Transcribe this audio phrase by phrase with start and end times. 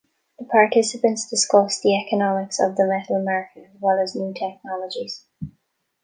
[0.39, 5.27] The participants discuss the economics of the metal market as well as new technologies.